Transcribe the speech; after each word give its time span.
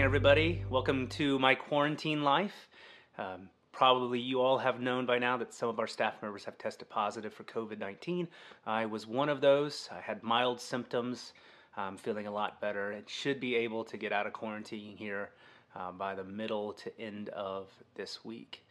Everybody. 0.00 0.64
Welcome 0.70 1.06
to 1.08 1.38
my 1.38 1.54
quarantine 1.54 2.22
life. 2.22 2.68
Um, 3.16 3.48
probably 3.70 4.18
you 4.18 4.40
all 4.40 4.58
have 4.58 4.80
known 4.80 5.06
by 5.06 5.18
now 5.18 5.36
that 5.36 5.54
some 5.54 5.68
of 5.68 5.78
our 5.78 5.86
staff 5.86 6.14
members 6.20 6.44
have 6.46 6.58
tested 6.58 6.88
positive 6.88 7.32
for 7.32 7.44
COVID 7.44 7.78
19. 7.78 8.26
I 8.66 8.86
was 8.86 9.06
one 9.06 9.28
of 9.28 9.40
those. 9.40 9.88
I 9.92 10.00
had 10.00 10.22
mild 10.22 10.60
symptoms. 10.60 11.32
I'm 11.76 11.96
feeling 11.96 12.26
a 12.26 12.30
lot 12.30 12.60
better 12.60 12.90
and 12.90 13.08
should 13.08 13.38
be 13.38 13.54
able 13.54 13.84
to 13.84 13.96
get 13.96 14.12
out 14.12 14.26
of 14.26 14.32
quarantine 14.32 14.96
here 14.96 15.30
uh, 15.76 15.92
by 15.92 16.14
the 16.14 16.24
middle 16.24 16.72
to 16.72 17.00
end 17.00 17.28
of 17.28 17.68
this 17.94 18.24
week. 18.24 18.66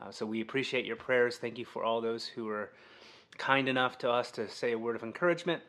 Uh, 0.00 0.10
so 0.10 0.24
we 0.24 0.40
appreciate 0.40 0.84
your 0.84 0.96
prayers. 0.96 1.38
Thank 1.38 1.58
you 1.58 1.64
for 1.64 1.82
all 1.82 2.00
those 2.00 2.26
who 2.26 2.48
are 2.48 2.70
kind 3.36 3.68
enough 3.68 3.98
to 3.98 4.10
us 4.10 4.30
to 4.32 4.48
say 4.48 4.72
a 4.72 4.78
word 4.78 4.96
of 4.96 5.02
encouragement. 5.02 5.62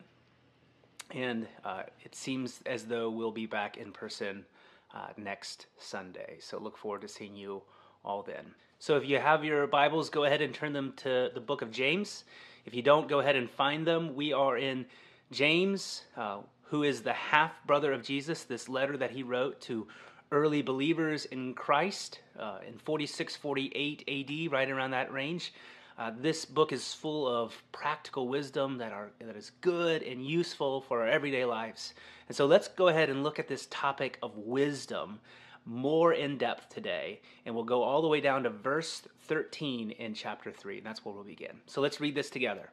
And 1.12 1.48
uh, 1.66 1.84
it 2.04 2.14
seems 2.16 2.62
as 2.66 2.86
though 2.86 3.10
we'll 3.10 3.32
be 3.32 3.48
back 3.48 3.78
in 3.78 3.92
person 3.92 4.46
uh, 4.94 5.08
next 5.18 5.68
Sunday. 5.78 6.38
So 6.40 6.60
look 6.60 6.78
forward 6.78 7.02
to 7.02 7.08
seeing 7.08 7.36
you 7.36 7.62
all 8.04 8.24
then. 8.24 8.54
So 8.80 8.96
if 8.96 9.06
you 9.06 9.20
have 9.20 9.44
your 9.44 9.68
Bibles, 9.68 10.10
go 10.10 10.24
ahead 10.24 10.42
and 10.42 10.54
turn 10.54 10.74
them 10.74 10.94
to 10.98 11.30
the 11.34 11.42
book 11.42 11.62
of 11.62 11.72
James. 11.72 12.24
If 12.66 12.74
you 12.74 12.82
don't, 12.82 13.08
go 13.08 13.20
ahead 13.20 13.36
and 13.36 13.50
find 13.50 13.86
them. 13.86 14.16
We 14.16 14.32
are 14.32 14.58
in 14.58 14.86
James, 15.32 16.04
uh, 16.16 16.40
who 16.64 16.84
is 16.84 17.02
the 17.02 17.14
half 17.14 17.52
brother 17.66 17.92
of 17.92 18.04
Jesus, 18.04 18.44
this 18.44 18.70
letter 18.70 18.96
that 18.98 19.12
he 19.12 19.24
wrote 19.24 19.60
to 19.62 19.88
early 20.32 20.62
believers 20.62 21.26
in 21.26 21.54
Christ 21.54 22.20
uh, 22.40 22.60
in 22.68 22.78
46, 22.78 23.36
48 23.36 24.04
AD, 24.08 24.52
right 24.52 24.70
around 24.70 24.92
that 24.92 25.12
range. 25.12 25.54
Uh, 26.00 26.12
this 26.18 26.46
book 26.46 26.72
is 26.72 26.94
full 26.94 27.28
of 27.28 27.62
practical 27.74 28.30
wisdom 28.30 28.78
that 28.78 28.94
are 28.94 29.12
that 29.20 29.36
is 29.36 29.52
good 29.60 30.02
and 30.02 30.26
useful 30.26 30.80
for 30.80 31.02
our 31.02 31.08
everyday 31.08 31.44
lives. 31.44 31.94
And 32.30 32.38
so 32.38 32.46
let's 32.46 32.70
go 32.70 32.88
ahead 32.88 33.10
and 33.10 33.22
look 33.22 33.38
at 33.38 33.50
this 33.50 33.68
topic 33.70 34.18
of 34.24 34.38
wisdom 34.38 35.20
more 35.66 36.14
in 36.14 36.38
depth 36.38 36.70
today, 36.70 37.20
and 37.46 37.54
we'll 37.54 37.66
go 37.66 37.84
all 37.84 38.02
the 38.02 38.08
way 38.08 38.22
down 38.22 38.44
to 38.44 38.50
verse 38.50 39.02
13 39.28 39.92
in 39.92 40.14
chapter 40.14 40.54
3, 40.54 40.78
and 40.78 40.86
that's 40.86 41.04
where 41.04 41.14
we'll 41.14 41.26
begin. 41.26 41.60
So 41.68 41.82
let's 41.82 42.00
read 42.00 42.16
this 42.16 42.30
together. 42.30 42.70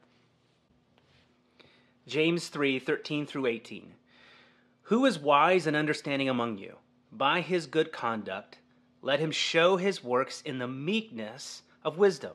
James 2.06 2.46
3 2.46 2.78
13 2.78 3.26
through 3.26 3.46
18. 3.46 3.92
Who 4.82 5.04
is 5.04 5.18
wise 5.18 5.66
and 5.66 5.76
understanding 5.76 6.28
among 6.28 6.58
you? 6.58 6.76
By 7.10 7.40
his 7.40 7.66
good 7.66 7.90
conduct, 7.90 8.58
let 9.02 9.18
him 9.18 9.32
show 9.32 9.76
his 9.78 10.04
works 10.04 10.42
in 10.42 10.58
the 10.58 10.68
meekness 10.68 11.62
of 11.82 11.98
wisdom. 11.98 12.34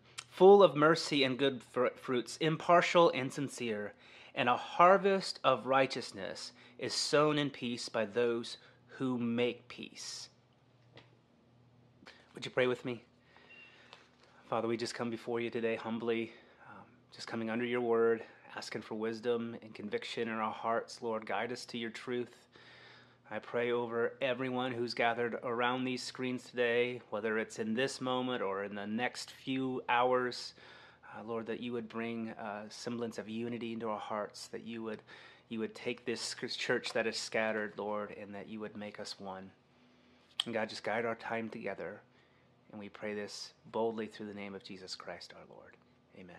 full 0.31 0.63
of 0.63 0.75
mercy 0.75 1.23
and 1.23 1.37
good 1.37 1.61
fruits, 1.95 2.37
impartial 2.37 3.11
and 3.13 3.31
sincere, 3.31 3.93
and 4.33 4.47
a 4.49 4.55
harvest 4.57 5.39
of 5.43 5.67
righteousness 5.67 6.53
is 6.79 6.93
sown 6.93 7.37
in 7.37 7.49
peace 7.49 7.89
by 7.89 8.05
those 8.05 8.57
who 8.87 9.17
make 9.17 9.67
peace. 9.67 10.29
Would 12.33 12.45
you 12.45 12.51
pray 12.51 12.65
with 12.65 12.85
me? 12.85 13.03
Father, 14.47 14.67
we 14.67 14.77
just 14.77 14.95
come 14.95 15.09
before 15.09 15.41
you 15.41 15.49
today 15.49 15.75
humbly, 15.75 16.31
um, 16.67 16.85
just 17.13 17.27
coming 17.27 17.49
under 17.49 17.65
your 17.65 17.81
word, 17.81 18.23
asking 18.55 18.81
for 18.81 18.95
wisdom 18.95 19.55
and 19.61 19.73
conviction 19.75 20.29
in 20.29 20.33
our 20.33 20.51
hearts. 20.51 21.01
Lord, 21.01 21.25
guide 21.25 21.51
us 21.51 21.65
to 21.65 21.77
your 21.77 21.89
truth. 21.89 22.47
I 23.33 23.39
pray 23.39 23.71
over 23.71 24.11
everyone 24.21 24.73
who's 24.73 24.93
gathered 24.93 25.39
around 25.41 25.85
these 25.85 26.03
screens 26.03 26.43
today, 26.43 27.01
whether 27.11 27.39
it's 27.39 27.59
in 27.59 27.73
this 27.73 28.01
moment 28.01 28.41
or 28.41 28.65
in 28.65 28.75
the 28.75 28.85
next 28.85 29.31
few 29.31 29.81
hours. 29.87 30.53
Uh, 31.05 31.23
Lord, 31.23 31.45
that 31.45 31.61
you 31.61 31.71
would 31.71 31.87
bring 31.87 32.27
a 32.31 32.63
semblance 32.67 33.17
of 33.17 33.29
unity 33.29 33.71
into 33.71 33.87
our 33.87 33.99
hearts, 33.99 34.47
that 34.49 34.65
you 34.65 34.83
would, 34.83 35.01
you 35.47 35.59
would 35.59 35.73
take 35.73 36.03
this 36.03 36.35
church 36.57 36.91
that 36.91 37.07
is 37.07 37.17
scattered, 37.17 37.71
Lord, 37.77 38.13
and 38.19 38.35
that 38.35 38.49
you 38.49 38.59
would 38.59 38.75
make 38.75 38.99
us 38.99 39.17
one. 39.17 39.49
And 40.43 40.53
God, 40.53 40.67
just 40.67 40.83
guide 40.83 41.05
our 41.05 41.15
time 41.15 41.47
together. 41.47 42.01
And 42.73 42.81
we 42.81 42.89
pray 42.89 43.13
this 43.13 43.53
boldly 43.71 44.07
through 44.07 44.27
the 44.27 44.33
name 44.33 44.55
of 44.55 44.63
Jesus 44.65 44.93
Christ 44.93 45.33
our 45.37 45.55
Lord. 45.55 45.77
Amen. 46.19 46.35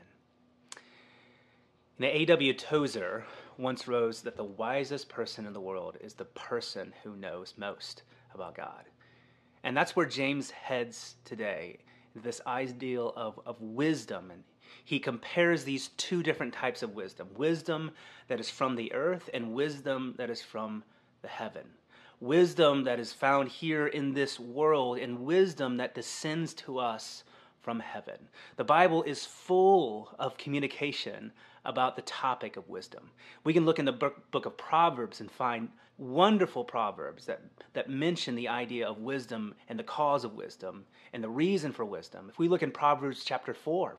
Now, 1.99 2.09
A.W. 2.09 2.53
Tozer 2.53 3.25
once 3.59 3.89
wrote 3.89 4.23
that 4.23 4.37
the 4.37 4.45
wisest 4.45 5.09
person 5.09 5.47
in 5.47 5.53
the 5.53 5.61
world 5.61 5.97
is 6.01 6.15
the 6.15 6.25
person 6.25 6.93
who 7.03 7.17
knows 7.17 7.55
most 7.57 8.03
about 8.35 8.55
God. 8.55 8.85
And 9.65 9.77
that's 9.77 9.95
where 9.95 10.07
James 10.07 10.51
heads 10.51 11.17
today, 11.25 11.79
this 12.15 12.41
ideal 12.47 13.13
of, 13.17 13.39
of 13.47 13.61
wisdom. 13.61 14.31
And 14.31 14.43
he 14.85 14.99
compares 14.99 15.65
these 15.65 15.89
two 15.97 16.23
different 16.23 16.53
types 16.53 16.83
of 16.83 16.95
wisdom 16.95 17.29
wisdom 17.37 17.93
that 18.29 18.41
is 18.41 18.51
from 18.51 18.75
the 18.75 18.93
earth 18.93 19.31
and 19.33 19.53
wisdom 19.53 20.15
that 20.19 20.31
is 20.31 20.43
from 20.43 20.83
the 21.23 21.29
heaven. 21.29 21.67
Wisdom 22.21 22.85
that 22.85 23.01
is 23.01 23.13
found 23.13 23.49
here 23.49 23.87
in 23.87 24.15
this 24.15 24.39
world 24.39 24.99
and 24.99 25.25
wisdom 25.25 25.77
that 25.77 25.95
descends 25.95 26.55
to 26.55 26.79
us 26.79 27.25
from 27.61 27.81
heaven. 27.81 28.29
The 28.57 28.65
Bible 28.65 29.03
is 29.05 29.25
full 29.25 30.15
of 30.19 30.37
communication 30.37 31.33
about 31.65 31.97
the 31.97 32.03
topic 32.03 32.57
of 32.57 32.69
wisdom. 32.69 33.11
We 33.45 33.53
can 33.53 33.65
look 33.65 33.79
in 33.79 33.85
the 33.85 33.93
book, 33.93 34.47
of 34.47 34.57
Proverbs 34.57 35.21
and 35.21 35.31
find 35.31 35.69
wonderful 35.99 36.65
proverbs 36.65 37.27
that, 37.27 37.43
that 37.75 37.89
mention 37.89 38.35
the 38.35 38.49
idea 38.49 38.89
of 38.89 38.99
wisdom 38.99 39.55
and 39.69 39.79
the 39.79 39.85
cause 39.85 40.25
of 40.25 40.35
wisdom 40.35 40.85
and 41.13 41.23
the 41.23 41.29
reason 41.29 41.73
for 41.73 41.85
wisdom. 41.85 42.29
If 42.29 42.39
we 42.39 42.49
look 42.49 42.63
in 42.63 42.73
Proverbs 42.73 43.25
chapter 43.25 43.55
4, 43.55 43.97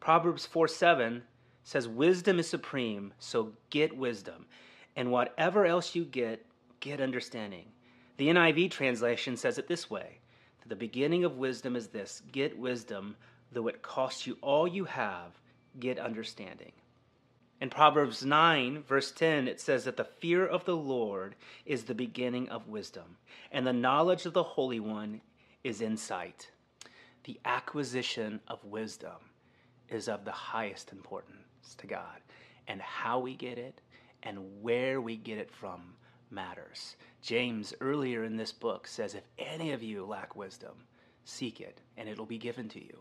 Proverbs 0.00 0.46
4 0.46 0.68
7 0.68 1.22
says, 1.64 1.86
Wisdom 1.88 2.38
is 2.38 2.48
supreme, 2.48 3.12
so 3.18 3.52
get 3.70 3.96
wisdom. 3.96 4.46
And 4.96 5.10
whatever 5.10 5.66
else 5.66 5.94
you 5.94 6.04
get, 6.04 6.44
get 6.80 7.00
understanding. 7.00 7.66
The 8.16 8.28
NIV 8.28 8.70
translation 8.70 9.36
says 9.36 9.58
it 9.58 9.68
this 9.68 9.90
way 9.90 10.18
The 10.66 10.76
beginning 10.76 11.24
of 11.24 11.36
wisdom 11.36 11.76
is 11.76 11.88
this 11.88 12.22
get 12.32 12.58
wisdom, 12.58 13.16
though 13.52 13.68
it 13.68 13.82
costs 13.82 14.26
you 14.26 14.38
all 14.40 14.66
you 14.66 14.84
have, 14.84 15.40
get 15.80 15.98
understanding. 15.98 16.72
In 17.62 17.70
Proverbs 17.70 18.24
9, 18.24 18.82
verse 18.82 19.12
10, 19.12 19.46
it 19.46 19.60
says 19.60 19.84
that 19.84 19.96
the 19.96 20.02
fear 20.02 20.44
of 20.44 20.64
the 20.64 20.76
Lord 20.76 21.36
is 21.64 21.84
the 21.84 21.94
beginning 21.94 22.48
of 22.48 22.66
wisdom, 22.66 23.18
and 23.52 23.64
the 23.64 23.72
knowledge 23.72 24.26
of 24.26 24.32
the 24.32 24.42
Holy 24.42 24.80
One 24.80 25.20
is 25.62 25.80
insight. 25.80 26.50
The 27.22 27.38
acquisition 27.44 28.40
of 28.48 28.64
wisdom 28.64 29.12
is 29.88 30.08
of 30.08 30.24
the 30.24 30.32
highest 30.32 30.90
importance 30.90 31.76
to 31.78 31.86
God, 31.86 32.20
and 32.66 32.82
how 32.82 33.20
we 33.20 33.36
get 33.36 33.58
it 33.58 33.80
and 34.24 34.60
where 34.60 35.00
we 35.00 35.16
get 35.16 35.38
it 35.38 35.52
from 35.52 35.94
matters. 36.32 36.96
James, 37.22 37.72
earlier 37.80 38.24
in 38.24 38.36
this 38.36 38.50
book, 38.50 38.88
says, 38.88 39.14
If 39.14 39.28
any 39.38 39.70
of 39.70 39.84
you 39.84 40.04
lack 40.04 40.34
wisdom, 40.34 40.74
seek 41.24 41.60
it, 41.60 41.80
and 41.96 42.08
it'll 42.08 42.26
be 42.26 42.38
given 42.38 42.68
to 42.70 42.84
you. 42.84 42.98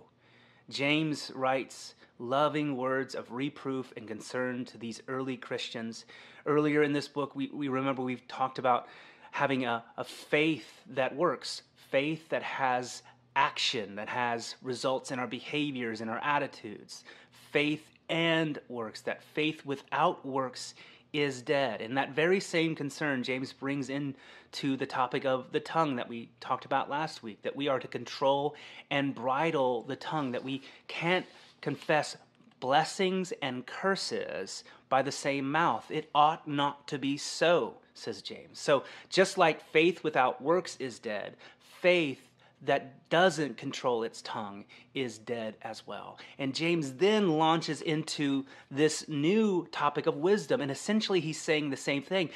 James 0.71 1.31
writes 1.35 1.95
loving 2.17 2.77
words 2.77 3.15
of 3.15 3.31
reproof 3.31 3.91
and 3.97 4.07
concern 4.07 4.63
to 4.65 4.77
these 4.77 5.01
early 5.07 5.35
Christians. 5.35 6.05
Earlier 6.45 6.83
in 6.83 6.93
this 6.93 7.07
book, 7.07 7.35
we, 7.35 7.49
we 7.53 7.67
remember 7.67 8.01
we've 8.01 8.27
talked 8.27 8.59
about 8.59 8.87
having 9.31 9.65
a, 9.65 9.83
a 9.97 10.03
faith 10.03 10.81
that 10.91 11.15
works, 11.15 11.63
faith 11.89 12.29
that 12.29 12.43
has 12.43 13.03
action, 13.35 13.95
that 13.95 14.09
has 14.09 14.55
results 14.61 15.11
in 15.11 15.19
our 15.19 15.27
behaviors 15.27 16.01
and 16.01 16.09
our 16.09 16.19
attitudes, 16.19 17.03
faith 17.51 17.83
and 18.09 18.59
works, 18.67 19.01
that 19.01 19.23
faith 19.23 19.65
without 19.65 20.25
works 20.25 20.73
is 21.13 21.41
dead. 21.41 21.81
And 21.81 21.97
that 21.97 22.11
very 22.11 22.39
same 22.39 22.75
concern 22.75 23.23
James 23.23 23.51
brings 23.53 23.89
into 23.89 24.77
the 24.77 24.85
topic 24.85 25.25
of 25.25 25.51
the 25.51 25.59
tongue 25.59 25.95
that 25.97 26.07
we 26.07 26.29
talked 26.39 26.65
about 26.65 26.89
last 26.89 27.21
week 27.23 27.41
that 27.41 27.55
we 27.55 27.67
are 27.67 27.79
to 27.79 27.87
control 27.87 28.55
and 28.89 29.13
bridle 29.13 29.83
the 29.83 29.95
tongue, 29.95 30.31
that 30.31 30.43
we 30.43 30.61
can't 30.87 31.25
confess 31.61 32.17
blessings 32.59 33.33
and 33.41 33.65
curses 33.65 34.63
by 34.87 35.01
the 35.01 35.11
same 35.11 35.51
mouth. 35.51 35.89
It 35.89 36.09
ought 36.15 36.47
not 36.47 36.87
to 36.87 36.97
be 36.97 37.17
so, 37.17 37.75
says 37.93 38.21
James. 38.21 38.59
So, 38.59 38.83
just 39.09 39.37
like 39.37 39.65
faith 39.71 40.03
without 40.03 40.41
works 40.41 40.77
is 40.79 40.99
dead, 40.99 41.35
faith 41.59 42.21
that 42.63 43.09
doesn't 43.09 43.57
control 43.57 44.03
its 44.03 44.21
tongue 44.21 44.65
is 44.93 45.17
dead 45.17 45.55
as 45.61 45.85
well. 45.87 46.19
And 46.37 46.53
James 46.53 46.93
then 46.93 47.31
launches 47.31 47.81
into 47.81 48.45
this 48.69 49.07
new 49.07 49.67
topic 49.71 50.05
of 50.05 50.15
wisdom. 50.17 50.61
And 50.61 50.71
essentially, 50.71 51.19
he's 51.19 51.41
saying 51.41 51.69
the 51.69 51.77
same 51.77 52.03
thing 52.03 52.29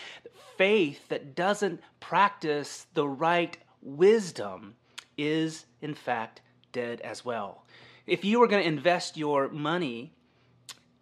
faith 0.58 1.08
that 1.10 1.36
doesn't 1.36 1.82
practice 2.00 2.88
the 2.94 3.08
right 3.08 3.58
wisdom 3.82 4.76
is, 5.18 5.66
in 5.82 5.94
fact, 5.94 6.42
dead 6.72 7.02
as 7.02 7.24
well. 7.24 7.64
If 8.08 8.24
you 8.24 8.40
were 8.40 8.48
going 8.48 8.64
to 8.64 8.68
invest 8.68 9.18
your 9.18 9.50
money 9.50 10.14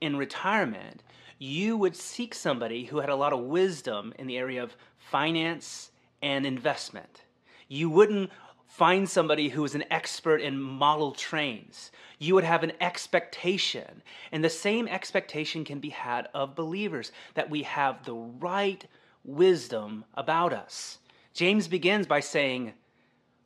in 0.02 0.16
retirement, 0.16 1.04
you 1.38 1.78
would 1.78 1.96
seek 1.96 2.34
somebody 2.34 2.86
who 2.86 3.00
had 3.00 3.10
a 3.10 3.16
lot 3.16 3.34
of 3.34 3.40
wisdom 3.40 4.14
in 4.18 4.28
the 4.28 4.38
area 4.38 4.64
of 4.64 4.76
finance 4.98 5.92
and 6.22 6.46
investment. 6.46 7.24
You 7.68 7.90
wouldn't 7.90 8.30
find 8.68 9.08
somebody 9.08 9.50
who 9.50 9.64
is 9.66 9.76
an 9.76 9.84
expert 9.92 10.42
in 10.42 10.60
model 10.60 11.12
trains. 11.12 11.92
You 12.20 12.36
would 12.36 12.44
have 12.44 12.64
an 12.64 12.74
expectation. 12.82 14.02
And 14.32 14.44
the 14.44 14.50
same 14.50 14.88
expectation 14.88 15.64
can 15.64 15.80
be 15.80 15.90
had 15.90 16.28
of 16.34 16.56
believers 16.56 17.12
that 17.36 17.50
we 17.50 17.64
have 17.64 18.04
the 18.04 18.16
right 18.16 18.86
wisdom 19.24 20.06
about 20.16 20.54
us. 20.54 21.00
James 21.34 21.68
begins 21.68 22.08
by 22.08 22.20
saying, 22.20 22.74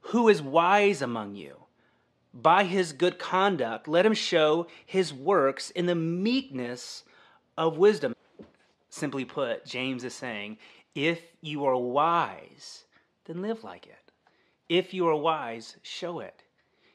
Who 0.02 0.30
is 0.30 0.42
wise 0.42 1.02
among 1.02 1.36
you? 1.36 1.56
By 2.34 2.66
his 2.66 2.94
good 2.94 3.18
conduct, 3.18 3.88
let 3.88 4.06
him 4.06 4.14
show 4.14 4.68
his 4.86 5.14
works 5.14 5.72
in 5.72 5.86
the 5.86 5.96
meekness 5.96 7.04
of 7.58 7.78
wisdom. 7.78 8.16
Simply 8.90 9.26
put, 9.26 9.66
James 9.66 10.04
is 10.04 10.14
saying, 10.14 10.58
If 10.94 11.22
you 11.42 11.66
are 11.66 11.78
wise, 11.78 12.86
then 13.26 13.42
live 13.42 13.64
like 13.64 13.88
it. 13.88 14.07
If 14.70 14.94
you 14.94 15.08
are 15.08 15.16
wise, 15.16 15.78
show 15.82 16.20
it. 16.20 16.44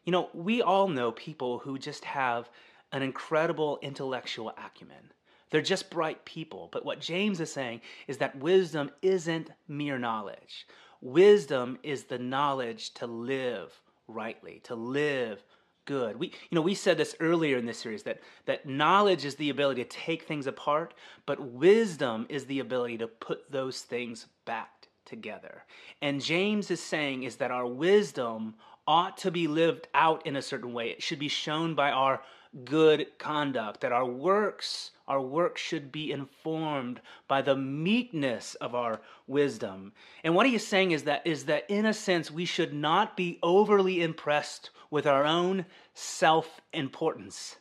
You 0.04 0.12
know, 0.12 0.28
we 0.34 0.60
all 0.62 0.88
know 0.88 1.12
people 1.12 1.58
who 1.58 1.78
just 1.78 2.04
have 2.04 2.50
an 2.92 3.02
incredible 3.02 3.78
intellectual 3.82 4.52
acumen. 4.58 5.12
They're 5.50 5.62
just 5.62 5.90
bright 5.90 6.24
people. 6.24 6.68
But 6.72 6.84
what 6.84 7.00
James 7.00 7.40
is 7.40 7.52
saying 7.52 7.80
is 8.06 8.18
that 8.18 8.38
wisdom 8.38 8.90
isn't 9.00 9.50
mere 9.68 9.98
knowledge. 9.98 10.66
Wisdom 11.00 11.78
is 11.82 12.04
the 12.04 12.18
knowledge 12.18 12.94
to 12.94 13.06
live 13.06 13.80
rightly, 14.08 14.60
to 14.64 14.74
live 14.74 15.44
good. 15.84 16.16
We, 16.16 16.28
you 16.28 16.54
know, 16.54 16.62
we 16.62 16.74
said 16.74 16.96
this 16.96 17.16
earlier 17.20 17.58
in 17.58 17.66
this 17.66 17.78
series 17.78 18.02
that, 18.04 18.20
that 18.46 18.66
knowledge 18.66 19.24
is 19.24 19.34
the 19.36 19.50
ability 19.50 19.84
to 19.84 19.88
take 19.88 20.22
things 20.22 20.46
apart, 20.46 20.94
but 21.26 21.40
wisdom 21.40 22.26
is 22.28 22.46
the 22.46 22.60
ability 22.60 22.98
to 22.98 23.08
put 23.08 23.50
those 23.50 23.80
things 23.80 24.26
back 24.44 24.88
together. 25.04 25.64
And 26.00 26.20
James 26.22 26.70
is 26.70 26.82
saying 26.82 27.22
is 27.22 27.36
that 27.36 27.50
our 27.50 27.66
wisdom 27.66 28.54
ought 28.86 29.16
to 29.18 29.30
be 29.30 29.46
lived 29.46 29.88
out 29.94 30.26
in 30.26 30.36
a 30.36 30.42
certain 30.42 30.72
way. 30.72 30.90
It 30.90 31.02
should 31.02 31.18
be 31.18 31.28
shown 31.28 31.74
by 31.74 31.90
our 31.90 32.20
good 32.64 33.06
conduct, 33.18 33.80
that 33.80 33.92
our 33.92 34.04
works, 34.04 34.90
our 35.08 35.20
work 35.20 35.56
should 35.56 35.90
be 35.90 36.12
informed 36.12 37.00
by 37.26 37.40
the 37.40 37.56
meekness 37.56 38.54
of 38.56 38.74
our 38.74 39.00
wisdom. 39.26 39.92
And 40.22 40.34
what 40.34 40.46
he 40.46 40.54
is 40.54 40.66
saying 40.66 40.90
is 40.90 41.04
that 41.04 41.26
is 41.26 41.46
that 41.46 41.64
in 41.70 41.86
a 41.86 41.94
sense 41.94 42.30
we 42.30 42.44
should 42.44 42.74
not 42.74 43.16
be 43.16 43.38
overly 43.42 44.02
impressed 44.02 44.70
with 44.90 45.06
our 45.06 45.24
own 45.24 45.64
self-importance. 45.94 47.56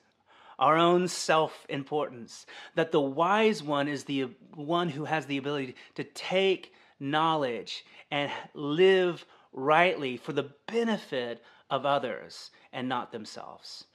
Our 0.59 0.77
own 0.77 1.07
self 1.07 1.65
importance. 1.69 2.45
That 2.75 2.91
the 2.91 3.01
wise 3.01 3.63
one 3.63 3.87
is 3.87 4.03
the 4.03 4.29
one 4.53 4.89
who 4.89 5.05
has 5.05 5.25
the 5.25 5.37
ability 5.37 5.75
to 5.95 6.03
take 6.03 6.73
knowledge 7.01 7.83
and 8.11 8.31
live 8.53 9.25
rightly 9.51 10.15
for 10.15 10.31
the 10.31 10.51
benefit 10.67 11.43
of 11.69 11.85
others 11.85 12.51
and 12.71 12.87
not 12.87 13.11
themselves. 13.11 13.85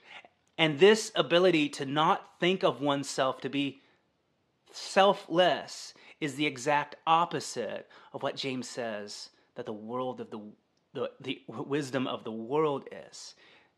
And 0.58 0.79
this 0.79 1.12
ability 1.14 1.69
to 1.70 1.87
not 1.87 2.41
think 2.41 2.64
of 2.64 2.81
oneself 2.81 3.41
to 3.43 3.49
be 3.49 3.82
selfless 4.73 5.94
is 6.20 6.35
the 6.35 6.47
exact 6.47 6.97
opposite 7.06 7.88
of 8.12 8.23
what 8.23 8.37
James 8.37 8.69
says 8.69 9.31
that 9.55 9.67
the 9.67 9.73
world 9.73 10.20
of 10.20 10.31
the, 10.31 10.41
the, 10.94 11.11
the 11.20 11.43
wisdom 11.49 12.06
of 12.06 12.25
the 12.25 12.32
world 12.32 12.88
is. 13.11 13.35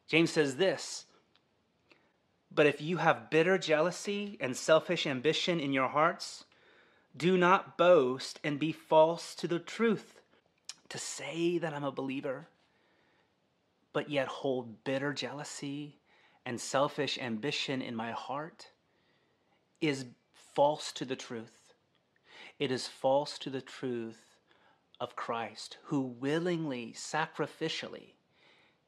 James 0.06 0.30
says 0.30 0.56
this 0.56 1.06
But 2.52 2.66
if 2.66 2.80
you 2.80 2.98
have 2.98 3.30
bitter 3.30 3.58
jealousy 3.58 4.36
and 4.40 4.56
selfish 4.56 5.06
ambition 5.06 5.58
in 5.58 5.72
your 5.72 5.88
hearts, 5.88 6.44
do 7.16 7.36
not 7.36 7.76
boast 7.76 8.40
and 8.44 8.58
be 8.58 8.72
false 8.72 9.34
to 9.36 9.48
the 9.48 9.58
truth. 9.58 10.20
To 10.90 10.98
say 10.98 11.58
that 11.58 11.74
I'm 11.74 11.84
a 11.84 11.92
believer, 11.92 12.48
but 13.92 14.08
yet 14.08 14.26
hold 14.28 14.84
bitter 14.84 15.12
jealousy 15.12 15.96
and 16.46 16.58
selfish 16.58 17.18
ambition 17.18 17.82
in 17.82 17.94
my 17.94 18.12
heart 18.12 18.70
is 19.80 20.06
false 20.54 20.92
to 20.92 21.04
the 21.04 21.16
truth. 21.16 21.74
It 22.58 22.70
is 22.70 22.88
false 22.88 23.38
to 23.40 23.50
the 23.50 23.60
truth 23.60 24.38
of 24.98 25.14
Christ, 25.14 25.76
who 25.84 26.00
willingly, 26.00 26.94
sacrificially 26.96 28.14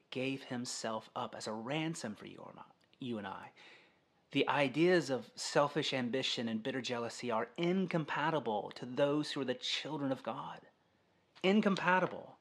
gave 0.09 0.43
himself 0.43 1.09
up 1.15 1.35
as 1.37 1.47
a 1.47 1.53
ransom 1.53 2.15
for 2.15 2.25
you, 2.25 2.43
you 2.99 3.17
and 3.17 3.27
I 3.27 3.51
the 4.31 4.47
ideas 4.47 5.09
of 5.09 5.29
selfish 5.35 5.93
ambition 5.93 6.47
and 6.47 6.63
bitter 6.63 6.81
jealousy 6.81 7.31
are 7.31 7.49
incompatible 7.57 8.71
to 8.75 8.85
those 8.85 9.31
who 9.31 9.41
are 9.41 9.45
the 9.45 9.53
children 9.53 10.11
of 10.11 10.23
God. 10.23 10.59
Incompatible. 11.43 12.37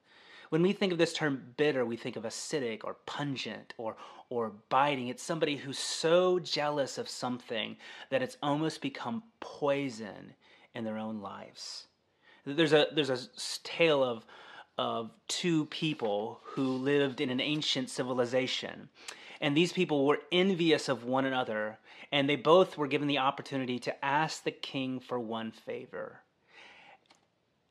When 0.50 0.62
we 0.62 0.72
think 0.72 0.92
of 0.92 0.98
this 0.98 1.12
term 1.12 1.54
bitter, 1.56 1.84
we 1.84 1.96
think 1.96 2.16
of 2.16 2.24
acidic 2.24 2.80
or 2.84 2.96
pungent 3.06 3.74
or, 3.76 3.96
or 4.28 4.52
biting. 4.68 5.08
It's 5.08 5.22
somebody 5.22 5.56
who's 5.56 5.78
so 5.78 6.38
jealous 6.38 6.98
of 6.98 7.08
something 7.08 7.76
that 8.10 8.22
it's 8.22 8.36
almost 8.42 8.80
become 8.80 9.22
poison 9.40 10.34
in 10.74 10.84
their 10.84 10.98
own 10.98 11.20
lives. 11.20 11.86
There's 12.44 12.72
a, 12.72 12.86
there's 12.92 13.10
a 13.10 13.18
tale 13.62 14.02
of, 14.02 14.24
of 14.78 15.10
two 15.28 15.66
people 15.66 16.40
who 16.42 16.64
lived 16.64 17.20
in 17.20 17.30
an 17.30 17.40
ancient 17.40 17.90
civilization 17.90 18.88
and 19.40 19.56
these 19.56 19.72
people 19.72 20.04
were 20.04 20.20
envious 20.30 20.88
of 20.88 21.04
one 21.04 21.24
another, 21.24 21.78
and 22.12 22.28
they 22.28 22.36
both 22.36 22.76
were 22.76 22.86
given 22.86 23.08
the 23.08 23.18
opportunity 23.18 23.78
to 23.80 24.04
ask 24.04 24.44
the 24.44 24.50
king 24.50 25.00
for 25.00 25.18
one 25.18 25.50
favor. 25.50 26.20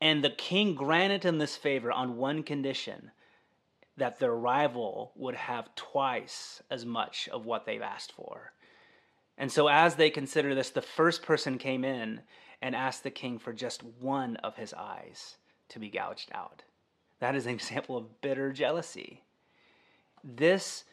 And 0.02 0.24
the 0.24 0.32
king 0.32 0.74
granted 0.76 1.24
him 1.24 1.38
this 1.38 1.56
favor 1.56 1.92
on 1.92 2.18
one 2.18 2.42
condition 2.42 3.12
that 3.98 4.18
their 4.20 4.34
rival 4.34 5.12
would 5.16 5.36
have 5.36 5.76
twice 5.76 6.64
as 6.72 6.86
much 6.86 7.28
of 7.32 7.46
what 7.46 7.66
they've 7.66 7.82
asked 7.82 8.14
for. 8.14 8.54
And 9.38 9.52
so, 9.52 9.68
as 9.68 9.96
they 9.96 10.10
consider 10.10 10.56
this, 10.56 10.70
the 10.70 10.82
first 10.82 11.22
person 11.22 11.58
came 11.58 11.84
in 11.84 12.22
and 12.62 12.76
asked 12.76 13.04
the 13.04 13.12
king 13.12 13.40
for 13.40 13.54
just 13.54 13.84
one 13.84 14.38
of 14.38 14.56
his 14.56 14.74
eyes 14.74 15.36
to 15.70 15.80
be 15.80 15.90
gouged 15.90 16.32
out. 16.34 16.64
That 17.20 17.36
is 17.36 17.46
an 17.46 17.54
example 17.54 17.98
of 17.98 18.22
bitter 18.22 18.52
jealousy. 18.52 19.24
This 20.24 20.84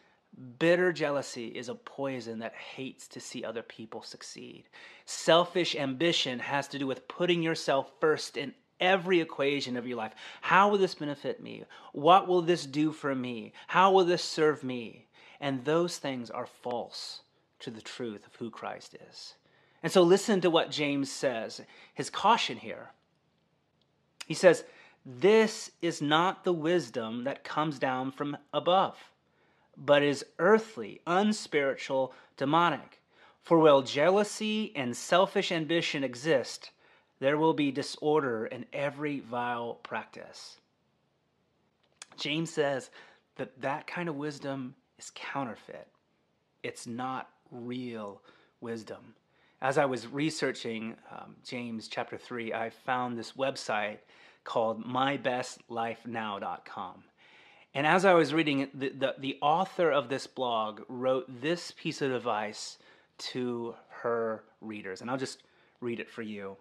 Bitter 0.59 0.92
jealousy 0.92 1.47
is 1.47 1.71
a 1.71 1.75
poison 1.75 2.40
that 2.40 2.54
hates 2.54 3.09
to 3.09 3.21
see 3.21 3.42
other 3.42 3.62
people 3.62 4.02
succeed. 4.02 4.64
Selfish 5.06 5.75
ambition 5.75 6.38
has 6.40 6.68
to 6.68 6.78
do 6.78 6.87
with 6.87 7.09
putting 7.09 7.42
yourself 7.42 7.90
first 8.00 8.37
in 8.37 8.52
every 8.78 9.21
equation 9.21 9.78
of 9.78 9.87
your 9.87 9.97
life. 9.97 10.12
How 10.42 10.68
will 10.68 10.76
this 10.76 10.95
benefit 10.95 11.42
me? 11.42 11.64
What 11.92 12.28
will 12.28 12.42
this 12.42 12.66
do 12.66 12.92
for 12.92 13.14
me? 13.14 13.54
How 13.66 13.92
will 13.92 14.04
this 14.04 14.23
serve 14.23 14.62
me? 14.62 15.06
And 15.40 15.64
those 15.64 15.97
things 15.97 16.30
are 16.30 16.47
false 16.47 17.23
to 17.61 17.71
the 17.71 17.80
truth 17.80 18.26
of 18.26 18.35
who 18.35 18.50
Christ 18.50 18.95
is. 19.11 19.35
And 19.83 19.90
so 19.90 20.02
listen 20.02 20.42
to 20.42 20.50
what 20.50 20.71
James 20.71 21.11
says, 21.11 21.62
his 21.95 22.11
caution 22.11 22.59
here. 22.59 22.90
He 24.26 24.35
says, 24.35 24.64
This 25.06 25.70
is 25.80 26.02
not 26.02 26.42
the 26.42 26.52
wisdom 26.52 27.25
that 27.25 27.44
comes 27.44 27.78
down 27.78 28.10
from 28.10 28.36
above 28.52 28.96
but 29.76 30.02
is 30.02 30.25
earthly, 30.38 31.00
unspiritual, 31.06 32.14
demonic. 32.36 33.00
For 33.42 33.58
while 33.58 33.82
jealousy 33.82 34.72
and 34.75 34.96
selfish 34.96 35.52
ambition 35.52 36.02
exist, 36.02 36.70
there 37.20 37.36
will 37.36 37.54
be 37.54 37.70
disorder 37.70 38.46
in 38.46 38.64
every 38.72 39.20
vile 39.20 39.75
practice. 39.75 40.58
James 42.16 42.50
says 42.50 42.90
that 43.36 43.60
that 43.60 43.86
kind 43.86 44.08
of 44.08 44.16
wisdom 44.16 44.75
is 44.98 45.12
counterfeit. 45.14 45.88
It's 46.62 46.86
not 46.86 47.30
real 47.50 48.22
wisdom. 48.60 49.14
as 49.62 49.78
I 49.78 49.84
was 49.84 50.06
researching 50.06 50.96
um, 51.10 51.36
James 51.44 51.88
chapter 51.88 52.18
3, 52.18 52.52
I 52.52 52.70
found 52.70 53.16
this 53.16 53.32
website 53.32 53.98
called 54.47 54.83
mybestlifenow.com. 54.87 57.05
And 57.75 57.87
as 57.87 58.07
I 58.07 58.15
was 58.15 58.33
reading 58.33 58.61
it, 58.61 58.81
the, 58.81 58.88
the, 58.88 59.15
the 59.19 59.37
author 59.43 59.91
of 59.91 60.09
this 60.09 60.26
blog 60.26 60.81
wrote 60.88 61.43
this 61.43 61.73
piece 61.73 62.00
of 62.00 62.12
advice 62.12 62.79
to 63.19 63.75
her 63.88 64.45
readers. 64.62 65.03
And 65.03 65.11
I'll 65.11 65.19
just 65.19 65.43
read 65.83 66.00
it 66.00 66.09
for 66.09 66.23
you. 66.23 66.57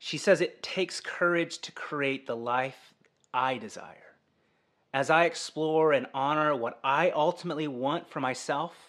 She 0.00 0.18
says, 0.18 0.40
It 0.40 0.64
takes 0.64 1.00
courage 1.00 1.60
to 1.60 1.70
create 1.70 2.26
the 2.26 2.34
life 2.34 2.92
I 3.32 3.58
desire. 3.58 3.94
As 4.92 5.10
I 5.10 5.26
explore 5.26 5.92
and 5.92 6.08
honor 6.14 6.56
what 6.56 6.80
I 6.82 7.10
ultimately 7.10 7.68
want 7.68 8.08
for 8.08 8.18
myself, 8.20 8.88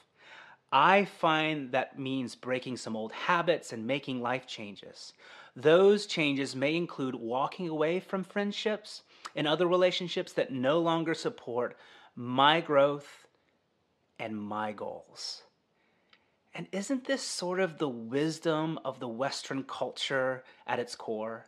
I 0.72 1.06
find 1.06 1.72
that 1.72 2.00
means 2.00 2.36
breaking 2.36 2.78
some 2.78 2.96
old 2.96 3.12
habits 3.12 3.74
and 3.74 3.86
making 3.86 4.22
life 4.22 4.48
changes. 4.48 5.14
Those 5.62 6.06
changes 6.06 6.56
may 6.56 6.74
include 6.74 7.16
walking 7.16 7.68
away 7.68 8.00
from 8.00 8.24
friendships 8.24 9.04
and 9.36 9.46
other 9.46 9.68
relationships 9.68 10.32
that 10.34 10.54
no 10.54 10.80
longer 10.80 11.14
support 11.14 11.76
my 12.16 12.62
growth 12.62 13.28
and 14.18 14.38
my 14.38 14.72
goals. 14.72 15.44
And 16.56 16.68
isn't 16.72 17.08
this 17.08 17.22
sort 17.22 17.60
of 17.60 17.78
the 17.78 17.90
wisdom 17.90 18.80
of 18.86 19.02
the 19.02 19.10
Western 19.10 19.64
culture 19.64 20.46
at 20.66 20.80
its 20.80 20.96
core? 20.96 21.48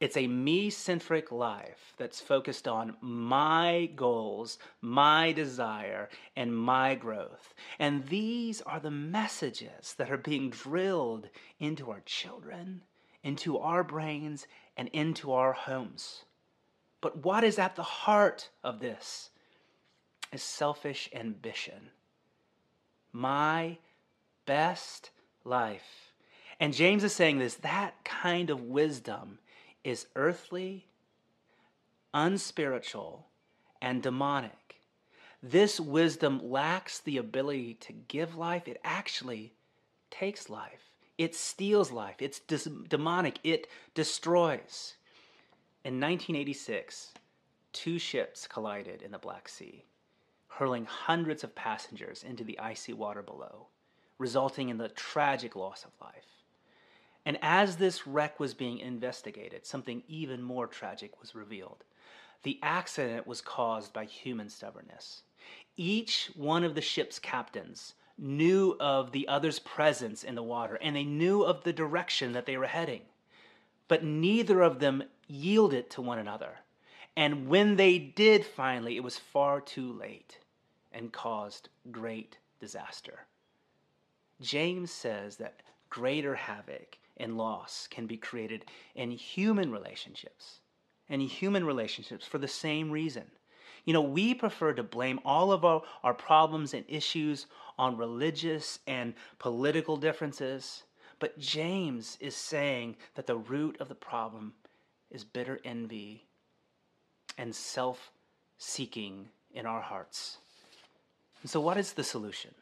It's 0.00 0.16
a 0.16 0.26
me 0.26 0.70
centric 0.70 1.30
life 1.30 1.92
that's 1.98 2.22
focused 2.22 2.66
on 2.66 2.96
my 3.02 3.90
goals, 3.94 4.58
my 4.80 5.32
desire, 5.32 6.08
and 6.34 6.56
my 6.56 6.94
growth. 6.94 7.52
And 7.78 8.06
these 8.06 8.62
are 8.62 8.80
the 8.80 8.90
messages 8.90 9.92
that 9.98 10.10
are 10.10 10.16
being 10.16 10.48
drilled 10.48 11.28
into 11.60 11.90
our 11.90 12.00
children, 12.06 12.80
into 13.24 13.58
our 13.58 13.82
brains, 13.82 14.46
and 14.76 14.88
into 14.88 15.32
our 15.32 15.52
homes. 15.52 16.24
But 17.00 17.24
what 17.24 17.42
is 17.44 17.58
at 17.58 17.76
the 17.76 17.82
heart 17.82 18.50
of 18.62 18.80
this 18.80 19.30
is 20.32 20.42
selfish 20.42 21.08
ambition. 21.14 21.90
My 23.12 23.78
best 24.46 25.10
life. 25.44 26.12
And 26.60 26.72
James 26.72 27.04
is 27.04 27.12
saying 27.12 27.38
this 27.38 27.56
that 27.56 28.04
kind 28.04 28.50
of 28.50 28.62
wisdom 28.62 29.38
is 29.82 30.06
earthly, 30.16 30.86
unspiritual, 32.12 33.26
and 33.82 34.02
demonic. 34.02 34.80
This 35.42 35.78
wisdom 35.78 36.40
lacks 36.50 37.00
the 37.00 37.18
ability 37.18 37.74
to 37.80 37.92
give 37.92 38.34
life, 38.34 38.66
it 38.66 38.80
actually 38.82 39.52
takes 40.10 40.48
life. 40.48 40.93
It 41.16 41.34
steals 41.34 41.92
life. 41.92 42.16
It's 42.20 42.40
dis- 42.40 42.68
demonic. 42.88 43.38
It 43.44 43.68
destroys. 43.94 44.94
In 45.84 46.00
1986, 46.00 47.12
two 47.72 47.98
ships 47.98 48.46
collided 48.46 49.02
in 49.02 49.10
the 49.12 49.18
Black 49.18 49.48
Sea, 49.48 49.84
hurling 50.48 50.86
hundreds 50.86 51.44
of 51.44 51.54
passengers 51.54 52.24
into 52.24 52.42
the 52.42 52.58
icy 52.58 52.92
water 52.92 53.22
below, 53.22 53.68
resulting 54.18 54.70
in 54.70 54.78
the 54.78 54.88
tragic 54.88 55.54
loss 55.54 55.84
of 55.84 55.90
life. 56.00 56.26
And 57.26 57.38
as 57.42 57.76
this 57.76 58.06
wreck 58.06 58.38
was 58.38 58.54
being 58.54 58.78
investigated, 58.78 59.64
something 59.64 60.02
even 60.08 60.42
more 60.42 60.66
tragic 60.66 61.20
was 61.20 61.34
revealed. 61.34 61.84
The 62.42 62.58
accident 62.62 63.26
was 63.26 63.40
caused 63.40 63.92
by 63.92 64.04
human 64.04 64.50
stubbornness. 64.50 65.22
Each 65.76 66.30
one 66.34 66.64
of 66.64 66.74
the 66.74 66.82
ship's 66.82 67.18
captains 67.18 67.94
knew 68.16 68.76
of 68.78 69.12
the 69.12 69.26
other's 69.28 69.58
presence 69.58 70.22
in 70.22 70.34
the 70.34 70.42
water 70.42 70.78
and 70.80 70.94
they 70.94 71.04
knew 71.04 71.42
of 71.42 71.64
the 71.64 71.72
direction 71.72 72.32
that 72.32 72.46
they 72.46 72.56
were 72.56 72.66
heading. 72.66 73.02
But 73.88 74.04
neither 74.04 74.62
of 74.62 74.78
them 74.78 75.04
yielded 75.26 75.90
to 75.90 76.02
one 76.02 76.18
another. 76.18 76.60
And 77.16 77.48
when 77.48 77.76
they 77.76 77.98
did 77.98 78.44
finally, 78.44 78.96
it 78.96 79.04
was 79.04 79.18
far 79.18 79.60
too 79.60 79.92
late 79.92 80.38
and 80.92 81.12
caused 81.12 81.68
great 81.90 82.38
disaster. 82.60 83.26
James 84.40 84.90
says 84.90 85.36
that 85.36 85.60
greater 85.90 86.34
havoc 86.34 86.98
and 87.16 87.36
loss 87.36 87.86
can 87.88 88.06
be 88.06 88.16
created 88.16 88.64
in 88.94 89.10
human 89.10 89.70
relationships 89.70 90.60
and 91.08 91.22
human 91.22 91.64
relationships 91.64 92.26
for 92.26 92.38
the 92.38 92.48
same 92.48 92.90
reason. 92.90 93.24
You 93.84 93.92
know, 93.92 94.02
we 94.02 94.34
prefer 94.34 94.72
to 94.72 94.82
blame 94.82 95.20
all 95.24 95.52
of 95.52 95.64
our, 95.64 95.82
our 96.02 96.14
problems 96.14 96.74
and 96.74 96.84
issues 96.88 97.46
on 97.78 97.96
religious 97.96 98.78
and 98.86 99.14
political 99.38 99.96
differences. 99.96 100.84
But 101.18 101.38
James 101.38 102.18
is 102.20 102.36
saying 102.36 102.96
that 103.14 103.26
the 103.26 103.36
root 103.36 103.80
of 103.80 103.88
the 103.88 103.94
problem 103.94 104.54
is 105.10 105.24
bitter 105.24 105.60
envy 105.64 106.26
and 107.38 107.54
self 107.54 108.10
seeking 108.58 109.28
in 109.52 109.66
our 109.66 109.80
hearts. 109.80 110.38
And 111.42 111.50
so, 111.50 111.60
what 111.60 111.76
is 111.76 111.92
the 111.92 112.04
solution? 112.04 112.54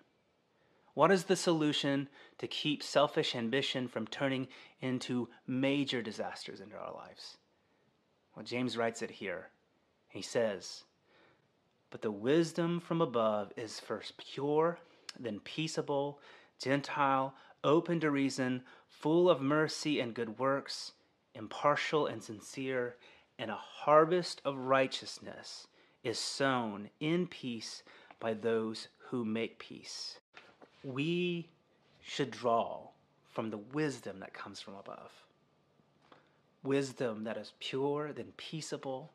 What 0.94 1.10
is 1.10 1.24
the 1.24 1.36
solution 1.36 2.08
to 2.38 2.46
keep 2.46 2.82
selfish 2.82 3.34
ambition 3.34 3.88
from 3.88 4.06
turning 4.06 4.48
into 4.80 5.28
major 5.46 6.02
disasters 6.02 6.60
into 6.60 6.76
our 6.76 6.92
lives? 6.92 7.38
Well, 8.34 8.44
James 8.44 8.76
writes 8.76 9.00
it 9.00 9.10
here. 9.10 9.48
He 10.08 10.20
says, 10.20 10.84
But 11.90 12.02
the 12.02 12.10
wisdom 12.10 12.80
from 12.80 13.00
above 13.00 13.52
is 13.56 13.80
first 13.80 14.18
pure, 14.18 14.78
then 15.18 15.40
peaceable, 15.40 16.20
gentile, 16.58 17.34
open 17.64 18.00
to 18.00 18.10
reason, 18.10 18.62
full 18.88 19.28
of 19.28 19.40
mercy 19.40 20.00
and 20.00 20.14
good 20.14 20.38
works, 20.38 20.92
impartial 21.34 22.06
and 22.06 22.22
sincere, 22.22 22.96
and 23.38 23.50
a 23.50 23.56
harvest 23.56 24.40
of 24.44 24.56
righteousness 24.56 25.66
is 26.04 26.18
sown 26.18 26.90
in 27.00 27.26
peace 27.26 27.82
by 28.20 28.34
those 28.34 28.88
who 29.10 29.24
make 29.24 29.58
peace 29.58 30.18
we 30.84 31.48
should 32.00 32.30
draw 32.30 32.88
from 33.32 33.50
the 33.50 33.58
wisdom 33.58 34.20
that 34.20 34.34
comes 34.34 34.60
from 34.60 34.74
above. 34.74 35.12
Wisdom 36.62 37.24
that 37.24 37.36
is 37.36 37.52
pure, 37.60 38.12
then 38.12 38.32
peaceable, 38.36 39.12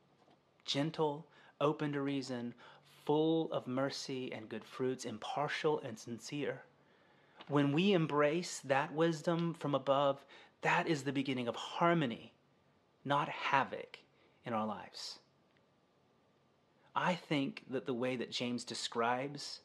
gentle, 0.66 1.28
open 1.62 1.94
to 1.94 2.02
reason, 2.02 2.54
full 3.08 3.50
of 3.54 3.66
mercy 3.68 4.34
and 4.34 4.50
good 4.50 4.66
fruits, 4.66 5.06
impartial 5.06 5.80
and 5.80 5.98
sincere. 5.98 6.62
When 7.48 7.72
we 7.72 7.94
embrace 7.94 8.60
that 8.66 8.94
wisdom 8.94 9.54
from 9.54 9.74
above, 9.74 10.26
that 10.62 10.90
is 10.90 11.04
the 11.04 11.14
beginning 11.14 11.48
of 11.48 11.56
harmony, 11.56 12.34
not 13.06 13.30
havoc 13.30 14.00
in 14.44 14.52
our 14.52 14.68
lives. 14.68 15.20
I 16.98 17.16
think 17.16 17.64
that 17.70 17.86
the 17.86 17.94
way 17.94 18.18
that 18.18 18.30
James 18.30 18.66
describes 18.66 19.62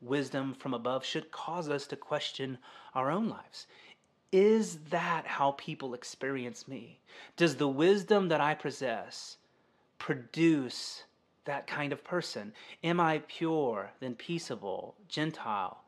wisdom 0.00 0.54
from 0.54 0.72
above 0.72 1.04
should 1.04 1.30
cause 1.30 1.68
us 1.68 1.86
to 1.88 1.96
question 1.96 2.56
our 2.94 3.10
own 3.10 3.28
lives. 3.28 3.66
Is 4.32 4.78
that 4.88 5.26
how 5.26 5.52
people 5.58 5.92
experience 5.92 6.66
me? 6.66 7.00
Does 7.36 7.56
the 7.56 7.68
wisdom 7.68 8.28
that 8.28 8.40
I 8.40 8.54
possess 8.54 9.36
produce 9.98 11.02
that 11.48 11.66
kind 11.66 11.92
of 11.92 12.02
person? 12.04 12.52
Am 12.82 13.00
I 13.00 13.22
pure, 13.28 13.90
then 14.00 14.14
peaceable, 14.14 14.94
gentile, 15.08 15.82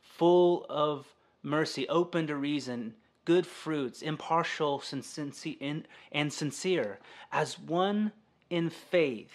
full 0.00 0.66
of 0.68 1.06
mercy, 1.42 1.88
open 1.88 2.26
to 2.28 2.36
reason, 2.36 2.94
good 3.24 3.46
fruits, 3.46 4.02
impartial 4.02 4.82
and 4.92 6.32
sincere? 6.32 6.98
As 7.32 7.58
one 7.58 8.12
in 8.50 8.70
faith, 8.70 9.32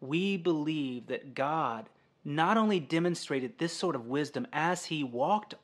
we 0.00 0.36
believe 0.36 1.08
that 1.08 1.34
God 1.34 1.88
not 2.24 2.56
only 2.56 2.78
demonstrated 2.80 3.58
this 3.58 3.72
sort 3.72 3.96
of 3.96 4.06
wisdom 4.06 4.46
as 4.52 4.86
he 4.86 5.02
walked 5.02 5.54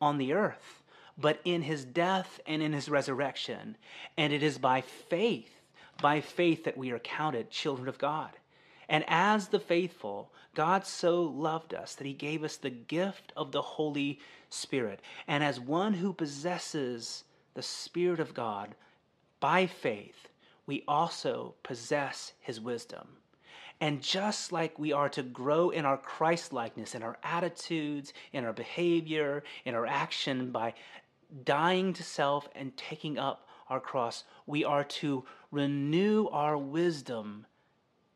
on 0.00 0.18
the 0.18 0.32
earth, 0.32 0.82
but 1.16 1.40
in 1.44 1.62
his 1.62 1.84
death 1.84 2.40
and 2.46 2.62
in 2.62 2.72
his 2.72 2.88
resurrection. 2.88 3.76
And 4.16 4.32
it 4.32 4.42
is 4.42 4.58
by 4.58 4.80
faith, 4.80 5.52
by 6.00 6.20
faith, 6.20 6.64
that 6.64 6.78
we 6.78 6.90
are 6.90 6.98
counted 6.98 7.50
children 7.50 7.88
of 7.88 7.98
God. 7.98 8.30
And 8.90 9.04
as 9.06 9.46
the 9.48 9.60
faithful, 9.60 10.32
God 10.56 10.84
so 10.84 11.22
loved 11.22 11.74
us 11.74 11.94
that 11.94 12.08
he 12.08 12.12
gave 12.12 12.42
us 12.42 12.56
the 12.56 12.70
gift 12.70 13.32
of 13.36 13.52
the 13.52 13.62
Holy 13.62 14.18
Spirit. 14.48 15.00
And 15.28 15.44
as 15.44 15.60
one 15.60 15.94
who 15.94 16.12
possesses 16.12 17.22
the 17.54 17.62
Spirit 17.62 18.18
of 18.18 18.34
God 18.34 18.74
by 19.38 19.68
faith, 19.68 20.28
we 20.66 20.82
also 20.88 21.54
possess 21.62 22.32
his 22.40 22.60
wisdom. 22.60 23.06
And 23.80 24.02
just 24.02 24.50
like 24.50 24.76
we 24.76 24.92
are 24.92 25.08
to 25.10 25.22
grow 25.22 25.70
in 25.70 25.86
our 25.86 25.96
Christ 25.96 26.52
likeness, 26.52 26.96
in 26.96 27.04
our 27.04 27.16
attitudes, 27.22 28.12
in 28.32 28.44
our 28.44 28.52
behavior, 28.52 29.44
in 29.64 29.76
our 29.76 29.86
action 29.86 30.50
by 30.50 30.74
dying 31.44 31.92
to 31.92 32.02
self 32.02 32.48
and 32.56 32.76
taking 32.76 33.18
up 33.18 33.46
our 33.68 33.80
cross, 33.80 34.24
we 34.46 34.64
are 34.64 34.82
to 34.82 35.24
renew 35.52 36.26
our 36.32 36.58
wisdom 36.58 37.46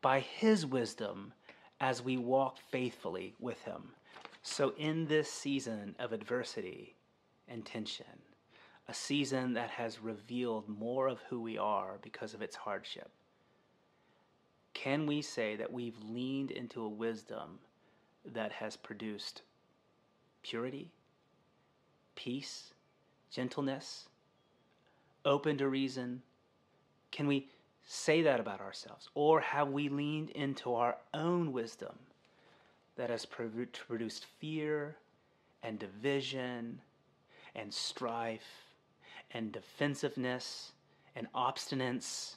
by 0.05 0.21
His 0.21 0.67
wisdom 0.67 1.33
as 1.81 2.03
we 2.03 2.19
walk 2.19 2.59
faithfully 2.71 3.35
with 3.41 3.63
Him. 3.63 3.93
So, 4.43 4.75
in 4.77 5.07
this 5.07 5.33
season 5.33 5.97
of 5.99 6.13
adversity, 6.13 6.95
and 7.49 7.65
tension, 7.65 8.21
a 8.87 8.93
season 8.93 9.55
that 9.55 9.71
has 9.71 10.03
revealed 10.03 10.69
more 10.69 11.09
of 11.09 11.21
who 11.31 11.41
we 11.41 11.57
are 11.57 11.99
because 12.03 12.35
of 12.35 12.43
its 12.43 12.55
hardship. 12.55 13.11
Can 14.75 15.07
we 15.07 15.23
say 15.23 15.57
that 15.57 15.73
we've 15.73 15.99
leaned 16.03 16.51
into 16.51 16.83
a 16.83 16.89
wisdom 16.89 17.61
that 18.27 18.53
has 18.53 18.77
produced 18.77 19.41
purity, 20.43 20.91
peace, 22.15 22.75
gentleness, 23.31 24.11
open 25.25 25.57
to 25.57 25.67
reason? 25.67 26.21
Can 27.11 27.27
we 27.27 27.49
say 27.85 28.23
that 28.23 28.41
about 28.41 28.61
ourselves? 28.61 29.09
Or 29.15 29.41
have 29.41 29.69
we 29.69 29.89
leaned 29.89 30.31
into 30.31 30.75
our 30.75 30.97
own 31.13 31.53
wisdom 31.53 31.95
that 32.97 33.11
has 33.11 33.27
produced 33.27 34.27
fear 34.39 34.97
and 35.63 35.79
division 35.79 36.81
and 37.55 37.73
strife 37.73 38.75
and 39.31 39.53
defensiveness 39.53 40.73
and 41.15 41.27
obstinance? 41.35 42.37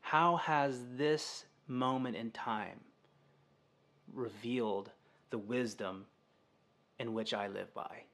How 0.00 0.36
has 0.36 0.80
this 0.96 1.44
moment 1.66 2.16
in 2.16 2.30
time 2.32 2.80
revealed 4.12 4.90
the 5.30 5.38
wisdom 5.38 6.06
in 6.98 7.14
which 7.14 7.32
I 7.32 7.46
live 7.46 7.72
by? 7.74 8.04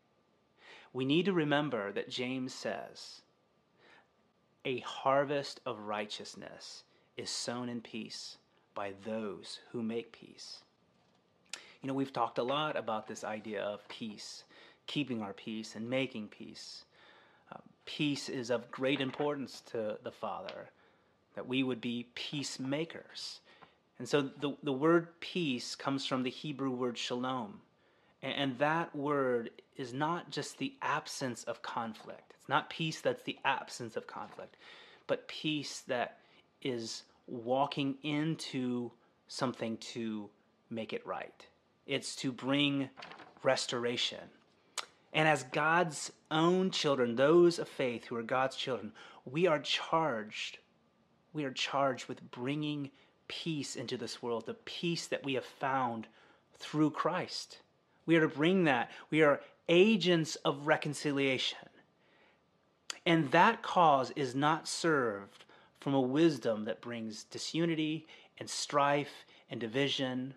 We 0.92 1.04
need 1.04 1.25
to 1.26 1.33
remember 1.33 1.92
that 1.92 2.11
James 2.11 2.54
says, 2.54 3.23
a 4.66 4.80
harvest 4.80 5.61
of 5.64 5.78
righteousness 5.78 6.82
is 7.16 7.30
sown 7.30 7.68
in 7.68 7.80
peace 7.80 8.37
by 8.75 8.92
those 9.04 9.61
who 9.70 9.80
make 9.80 10.11
peace. 10.11 10.58
You 11.80 11.88
know, 11.88 11.94
we've 11.94 12.12
talked 12.12 12.38
a 12.38 12.42
lot 12.42 12.76
about 12.76 13.06
this 13.06 13.23
idea 13.23 13.62
of 13.62 13.87
peace, 13.88 14.42
keeping 14.88 15.23
our 15.23 15.32
peace 15.32 15.76
and 15.76 15.88
making 15.88 16.28
peace. 16.28 16.85
Uh, 17.52 17.61
peace 17.85 18.28
is 18.28 18.50
of 18.50 18.68
great 18.73 19.00
importance 19.00 19.62
to 19.70 19.99
the 20.02 20.11
Father, 20.11 20.68
that 21.37 21.46
we 21.46 21.62
would 21.62 21.80
be 21.80 22.08
peacemakers. 22.16 23.38
And 24.00 24.08
so 24.08 24.20
the, 24.20 24.56
the 24.64 24.73
word 24.73 25.20
peace 25.20 25.76
comes 25.76 26.04
from 26.04 26.25
the 26.25 26.30
Hebrew 26.30 26.70
word 26.70 26.99
shalom. 26.99 27.61
And, 28.20 28.35
and 28.35 28.58
that 28.58 28.96
word 28.96 29.50
is 29.76 29.92
not 29.92 30.30
just 30.30 30.58
the 30.58 30.75
absence 30.82 31.44
of 31.44 31.62
conflict. 31.62 32.25
It's 32.47 32.50
not 32.50 32.71
peace 32.71 33.00
that's 33.00 33.25
the 33.25 33.38
absence 33.45 33.97
of 33.97 34.07
conflict, 34.07 34.57
but 35.09 35.26
peace 35.26 35.81
that 35.88 36.19
is 36.62 37.03
walking 37.26 37.97
into 38.05 38.93
something 39.26 39.76
to 39.79 40.31
make 40.71 40.93
it 40.93 41.05
right. 41.05 41.45
It's 41.88 42.15
to 42.17 42.31
bring 42.31 42.88
restoration. 43.43 44.21
And 45.12 45.26
as 45.26 45.43
God's 45.43 46.12
own 46.31 46.71
children, 46.71 47.17
those 47.17 47.59
of 47.59 47.69
faith 47.69 48.05
who 48.05 48.15
are 48.15 48.23
God's 48.23 48.55
children, 48.55 48.93
we 49.25 49.49
are 49.49 49.59
charged. 49.59 50.59
We 51.33 51.43
are 51.43 51.50
charged 51.50 52.07
with 52.07 52.31
bringing 52.31 52.93
peace 53.26 53.75
into 53.75 53.97
this 53.97 54.23
world, 54.23 54.47
the 54.47 54.55
peace 54.55 55.09
that 55.09 55.25
we 55.25 55.35
have 55.35 55.45
found 55.45 56.07
through 56.59 56.91
Christ. 56.91 57.59
We 58.07 58.15
are 58.15 58.21
to 58.21 58.29
bring 58.29 58.65
that. 58.65 58.93
We 59.11 59.23
are 59.23 59.41
agents 59.69 60.37
of 60.37 60.69
reconciliation. 60.69 61.59
And 63.06 63.30
that 63.30 63.62
cause 63.62 64.10
is 64.16 64.34
not 64.34 64.66
served 64.66 65.44
from 65.78 65.94
a 65.94 66.00
wisdom 66.00 66.64
that 66.64 66.80
brings 66.80 67.22
disunity 67.22 68.08
and 68.36 68.50
strife 68.50 69.25
and 69.48 69.60
division. 69.60 70.34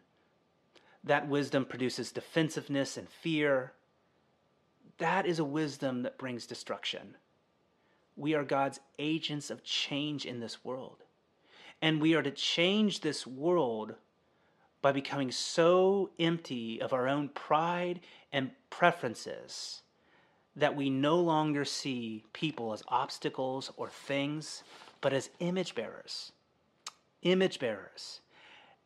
That 1.04 1.28
wisdom 1.28 1.66
produces 1.66 2.12
defensiveness 2.12 2.96
and 2.96 3.10
fear. 3.10 3.74
That 5.00 5.26
is 5.26 5.40
a 5.40 5.44
wisdom 5.44 6.04
that 6.04 6.20
brings 6.20 6.46
destruction. 6.46 7.16
We 8.16 8.36
are 8.36 8.44
God's 8.44 8.80
agents 9.00 9.50
of 9.50 9.64
change 9.64 10.28
in 10.28 10.40
this 10.40 10.64
world. 10.64 11.04
And 11.82 12.00
we 12.00 12.14
are 12.14 12.22
to 12.22 12.32
change 12.32 13.00
this 13.00 13.26
world 13.26 13.96
by 14.84 14.92
becoming 14.92 15.32
so 15.32 16.12
empty 16.20 16.80
of 16.80 16.94
our 16.94 17.08
own 17.08 17.30
pride 17.30 18.02
and 18.32 18.52
preferences 18.70 19.82
that 20.60 20.76
we 20.76 20.90
no 20.90 21.18
longer 21.20 21.66
see 21.66 22.24
people 22.34 22.74
as 22.74 22.84
obstacles 22.88 23.72
or 23.78 23.90
things, 23.90 24.64
but 25.02 25.14
as 25.14 25.30
image 25.40 25.76
bearers. 25.76 26.32
Image 27.22 27.60
bearers. 27.60 28.22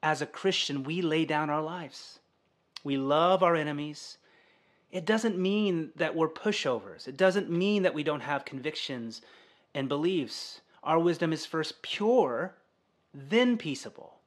As 0.01 0.21
a 0.21 0.25
Christian, 0.25 0.83
we 0.83 1.01
lay 1.01 1.25
down 1.25 1.49
our 1.49 1.61
lives. 1.61 2.19
We 2.83 2.97
love 2.97 3.43
our 3.43 3.55
enemies. 3.55 4.17
It 4.91 5.05
doesn't 5.05 5.37
mean 5.37 5.91
that 5.95 6.15
we're 6.15 6.29
pushovers. 6.29 7.07
It 7.07 7.17
doesn't 7.17 7.49
mean 7.49 7.83
that 7.83 7.93
we 7.93 8.03
don't 8.03 8.21
have 8.21 8.45
convictions 8.45 9.21
and 9.73 9.89
beliefs. 9.89 10.61
Our 10.83 10.99
wisdom 10.99 11.33
is 11.33 11.45
first 11.45 11.81
pure, 11.81 12.55
then 13.13 13.57
peaceable. 13.57 14.19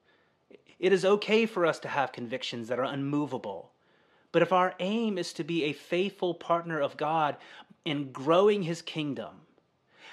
It 0.78 0.92
is 0.92 1.04
okay 1.04 1.46
for 1.46 1.64
us 1.64 1.78
to 1.80 1.88
have 1.88 2.12
convictions 2.12 2.68
that 2.68 2.78
are 2.78 2.84
unmovable. 2.84 3.70
But 4.36 4.42
if 4.42 4.52
our 4.52 4.74
aim 4.80 5.16
is 5.16 5.32
to 5.32 5.44
be 5.44 5.64
a 5.64 5.72
faithful 5.72 6.34
partner 6.34 6.78
of 6.78 6.98
God 6.98 7.38
in 7.86 8.12
growing 8.12 8.64
his 8.64 8.82
kingdom, 8.82 9.30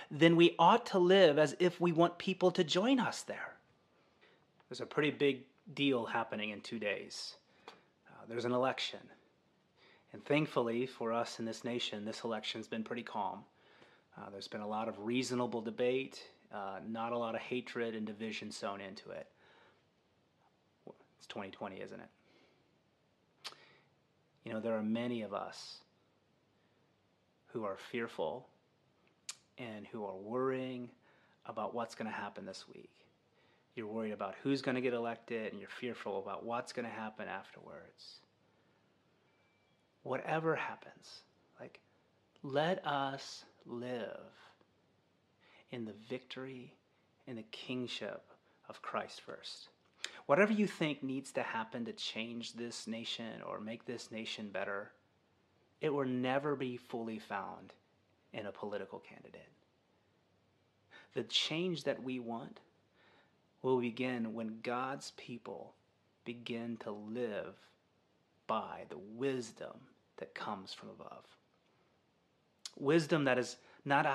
then 0.10 0.38
we 0.38 0.56
ought 0.58 0.86
to 0.86 0.98
live 0.98 1.38
as 1.38 1.58
if 1.60 1.82
we 1.82 1.92
want 1.92 2.18
people 2.18 2.50
to 2.52 2.64
join 2.64 3.02
us 3.02 3.24
there. 3.24 3.56
There's 4.70 4.80
a 4.80 4.86
pretty 4.86 5.12
big 5.12 5.42
deal 5.74 6.06
happening 6.06 6.52
in 6.52 6.62
two 6.62 6.80
days. 6.80 7.36
Uh, 7.68 8.24
there's 8.30 8.46
an 8.46 8.54
election. 8.54 9.02
And 10.14 10.24
thankfully 10.24 10.86
for 10.86 11.12
us 11.12 11.40
in 11.40 11.44
this 11.44 11.66
nation, 11.66 12.06
this 12.06 12.24
election's 12.24 12.70
been 12.70 12.86
pretty 12.86 13.04
calm. 13.04 13.40
Uh, 14.18 14.30
there's 14.30 14.48
been 14.48 14.62
a 14.62 14.66
lot 14.66 14.88
of 14.88 14.98
reasonable 15.00 15.60
debate, 15.60 16.24
uh, 16.54 16.80
not 16.88 17.12
a 17.12 17.18
lot 17.18 17.36
of 17.36 17.42
hatred 17.42 17.94
and 17.94 18.08
division 18.08 18.52
sown 18.52 18.80
into 18.80 19.10
it. 19.10 19.28
It's 21.18 21.28
2020, 21.28 21.82
isn't 21.82 22.00
it? 22.00 22.10
You 24.44 24.54
know, 24.54 24.60
there 24.60 24.78
are 24.78 24.84
many 24.84 25.22
of 25.22 25.34
us 25.34 25.78
who 27.48 27.64
are 27.64 27.78
fearful 27.92 28.48
and 29.58 29.86
who 29.88 30.04
are 30.06 30.16
worrying 30.16 30.90
about 31.46 31.74
what's 31.74 31.96
going 31.96 32.10
to 32.10 32.16
happen 32.16 32.46
this 32.46 32.66
week. 32.74 32.90
You're 33.76 33.88
worried 33.88 34.12
about 34.12 34.36
who's 34.44 34.62
going 34.62 34.76
to 34.76 34.82
get 34.82 34.94
elected 34.94 35.52
and 35.52 35.60
you're 35.60 35.70
fearful 35.70 36.20
about 36.20 36.46
what's 36.46 36.74
going 36.74 36.86
to 36.86 36.92
happen 36.92 37.28
afterwards. 37.28 38.20
Whatever 40.04 40.56
happens, 40.56 41.22
like, 41.60 41.80
let 42.44 42.86
us 42.86 43.46
live 43.66 44.20
in 45.72 45.86
the 45.86 45.94
victory 46.10 46.74
and 47.28 47.38
the 47.38 47.44
kingship 47.44 48.24
of 48.68 48.82
Christ 48.82 49.22
first 49.22 49.70
whatever 50.26 50.54
you 50.54 50.68
think 50.68 51.04
needs 51.04 51.32
to 51.34 51.44
happen 51.44 51.86
to 51.86 51.94
change 51.94 52.54
this 52.54 52.88
nation 52.88 53.42
or 53.48 53.60
make 53.60 53.86
this 53.86 54.12
nation 54.12 54.50
better, 54.50 54.92
it 55.82 55.94
will 55.94 56.06
never 56.06 56.56
be 56.56 56.78
fully 56.78 57.20
found 57.20 57.74
in 58.32 58.46
a 58.46 58.52
political 58.52 59.00
candidate. 59.00 59.50
The 61.14 61.24
change 61.24 61.84
that 61.84 62.02
we 62.02 62.20
want 62.20 62.62
will 63.62 63.80
begin 63.80 64.34
when 64.34 64.60
God's 64.64 65.12
people 65.12 65.74
begin 66.26 66.78
to 66.78 66.92
live 66.92 67.56
by 68.48 68.86
the 68.90 68.98
wisdom 68.98 69.74
that 70.18 70.34
comes 70.34 70.74
from 70.74 70.90
above. 70.90 71.26
Wisdom 72.80 73.26
that 73.26 73.38
is 73.38 73.58
not 73.86 74.06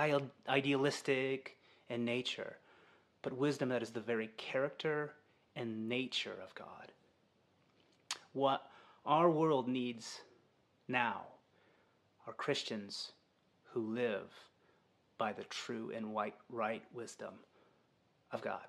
idealistic 0.49 1.57
in 1.89 2.05
nature, 2.05 2.57
but 3.23 3.33
wisdom 3.37 3.69
that 3.69 3.83
is 3.83 3.91
the 3.91 4.01
very 4.01 4.31
character 4.37 5.13
and 5.59 5.89
nature 5.89 6.37
of 6.43 6.55
God. 6.55 6.93
What 8.33 8.63
our 9.05 9.29
world 9.29 9.69
needs 9.69 10.21
now 10.87 11.23
are 12.27 12.33
Christians 12.33 13.13
who 13.73 13.95
live 13.95 14.31
by 15.19 15.33
the 15.33 15.45
true 15.45 15.93
and 15.95 16.15
right 16.49 16.83
wisdom 16.95 17.35
of 18.33 18.41
God. 18.41 18.65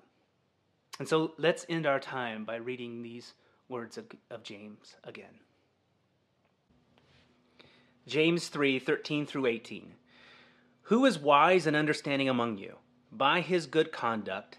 And 0.98 1.08
so 1.08 1.32
let's 1.38 1.64
end 1.68 1.86
our 1.86 2.00
time 2.00 2.44
by 2.44 2.56
reading 2.56 3.02
these 3.02 3.34
words 3.68 3.96
of, 3.96 4.06
of 4.30 4.42
James 4.42 4.96
again. 5.04 5.38
James 8.06 8.48
3 8.48 8.78
13 8.80 9.24
through 9.26 9.46
18. 9.46 9.94
Who 10.82 11.06
is 11.06 11.18
wise 11.18 11.66
and 11.66 11.76
understanding 11.76 12.28
among 12.28 12.58
you? 12.58 12.76
By 13.12 13.40
his 13.40 13.66
good 13.66 13.92
conduct, 13.92 14.58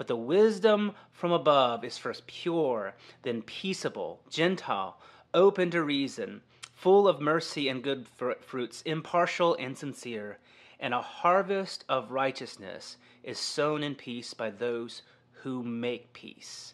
but 0.00 0.06
the 0.06 0.16
wisdom 0.16 0.94
from 1.12 1.30
above 1.30 1.84
is 1.84 1.98
first 1.98 2.26
pure, 2.26 2.94
then 3.20 3.42
peaceable, 3.42 4.18
gentle, 4.30 4.96
open 5.34 5.70
to 5.70 5.82
reason, 5.82 6.40
full 6.72 7.06
of 7.06 7.20
mercy 7.20 7.68
and 7.68 7.82
good 7.82 8.06
fruits, 8.40 8.80
impartial 8.86 9.54
and 9.56 9.76
sincere. 9.76 10.38
And 10.78 10.94
a 10.94 11.02
harvest 11.02 11.84
of 11.86 12.12
righteousness 12.12 12.96
is 13.22 13.38
sown 13.38 13.82
in 13.82 13.94
peace 13.94 14.32
by 14.32 14.48
those 14.48 15.02
who 15.32 15.62
make 15.62 16.14
peace. 16.14 16.72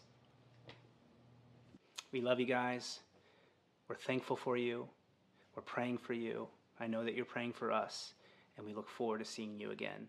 We 2.13 2.21
love 2.21 2.39
you 2.39 2.45
guys. 2.45 3.01
We're 3.89 3.97
thankful 3.97 4.37
for 4.37 4.55
you. 4.55 4.87
We're 5.53 5.63
praying 5.63 5.97
for 5.97 6.13
you. 6.13 6.47
I 6.79 6.87
know 6.87 7.03
that 7.03 7.13
you're 7.13 7.25
praying 7.25 7.51
for 7.51 7.73
us, 7.73 8.13
and 8.55 8.65
we 8.65 8.73
look 8.73 8.87
forward 8.87 9.17
to 9.17 9.25
seeing 9.25 9.59
you 9.59 9.71
again. 9.71 10.07